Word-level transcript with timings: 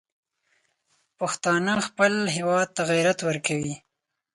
پښتانه 1.19 1.73
خپل 1.87 2.13
هیواد 2.35 2.67
ته 2.75 2.81
عزت 2.91 3.19
ورکوي. 3.23 3.75